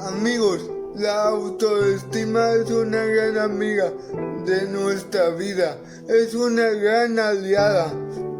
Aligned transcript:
Amigos, 0.00 0.60
la 0.96 1.28
autoestima 1.28 2.52
es 2.52 2.70
una 2.70 3.04
gran 3.04 3.38
amiga 3.38 3.92
de 4.44 4.66
nuestra 4.68 5.30
vida, 5.30 5.78
es 6.08 6.34
una 6.34 6.68
gran 6.70 7.18
aliada. 7.18 7.92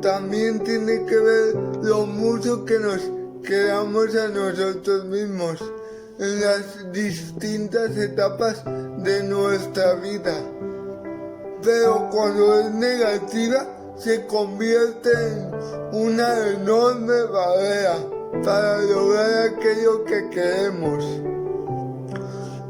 También 0.02 0.62
tiene 0.64 1.04
que 1.06 1.16
ver 1.16 1.54
lo 1.82 2.06
mucho 2.06 2.64
que 2.64 2.78
nos 2.78 3.00
queramos 3.44 4.14
a 4.16 4.28
nosotros 4.28 5.04
mismos 5.06 5.62
en 6.18 6.40
las 6.40 6.92
distintas 6.92 7.96
etapas 7.96 8.62
de 8.98 9.22
nuestra 9.22 9.94
vida. 9.94 10.34
Pero 11.62 12.08
cuando 12.10 12.60
es 12.60 12.70
negativa, 12.72 13.66
se 13.96 14.26
convierte 14.26 15.10
en 15.12 15.54
una 15.92 16.48
enorme 16.48 17.22
barrera 17.22 17.96
para 18.42 18.82
lograr 18.82 19.48
aquello 19.48 20.04
que 20.04 20.28
queremos. 20.30 21.04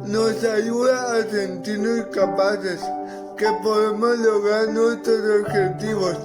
Nos 0.07 0.45
ayuda 0.45 1.17
a 1.17 1.23
sentirnos 1.23 2.09
capaces, 2.13 2.79
que 3.39 3.47
podemos 3.63 4.19
lograr 4.19 4.69
nuestros 4.69 5.41
objetivos, 5.41 6.19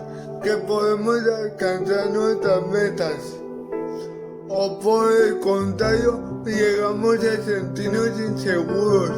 que 0.44 0.52
podemos 0.68 1.18
alcanzar 1.26 2.10
nuestras 2.12 2.68
metas. 2.68 3.38
O 4.50 4.78
por 4.82 5.10
el 5.10 5.40
contrario, 5.40 6.44
llegamos 6.46 7.20
a 7.20 7.42
sentirnos 7.42 8.20
inseguros, 8.20 9.12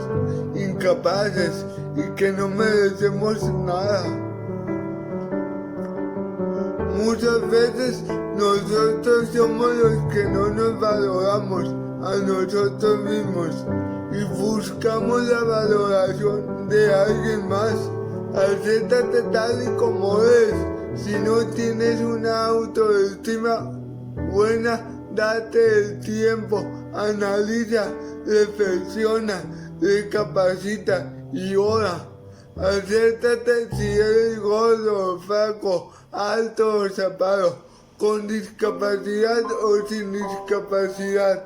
incapaces 0.53 1.65
y 1.95 2.03
que 2.15 2.31
no 2.31 2.47
merecemos 2.47 3.43
nada. 3.65 4.05
Muchas 7.03 7.49
veces 7.49 8.03
nosotros 8.37 9.27
somos 9.33 9.75
los 9.75 10.13
que 10.13 10.23
no 10.25 10.49
nos 10.49 10.79
valoramos 10.79 11.67
a 12.03 12.15
nosotros 12.17 12.99
mismos 12.99 13.65
y 14.11 14.23
buscamos 14.25 15.23
la 15.23 15.43
valoración 15.43 16.67
de 16.69 16.93
alguien 16.93 17.47
más. 17.47 17.75
Acéptate 18.33 19.21
tal 19.31 19.63
y 19.63 19.75
como 19.77 20.21
eres. 20.21 20.55
Si 20.95 21.13
no 21.19 21.45
tienes 21.47 22.01
una 22.01 22.45
autoestima 22.47 23.71
buena, 24.31 24.85
date 25.15 25.79
el 25.79 25.99
tiempo, 26.01 26.65
analiza, 26.93 27.87
reflexiona, 28.25 29.41
recapacita 29.79 31.13
y 31.33 31.55
ora. 31.55 32.07
Acéptate 32.57 33.69
si 33.75 33.87
eres 33.87 34.39
gordo, 34.39 35.19
flaco, 35.21 35.93
alto 36.11 36.79
o 36.79 36.89
zapado, 36.89 37.63
con 37.97 38.27
discapacidad 38.27 39.43
o 39.63 39.87
sin 39.87 40.11
discapacidad. 40.11 41.45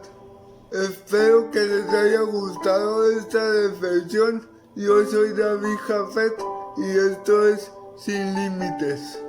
Espero 0.83 1.49
que 1.51 1.61
les 1.61 1.87
haya 1.87 2.19
gustado 2.21 3.09
esta 3.09 3.39
reflexión. 3.49 4.45
Yo 4.75 5.05
soy 5.05 5.31
David 5.31 5.77
Jafet 5.87 6.33
y 6.75 6.97
esto 7.11 7.47
es 7.47 7.71
Sin 7.97 8.35
Límites. 8.35 9.24